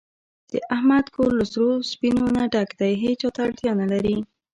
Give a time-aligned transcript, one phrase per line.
[0.51, 4.17] د احمد کور له سرو سپینو نه ډک دی، هېچاته اړتیا نه لري.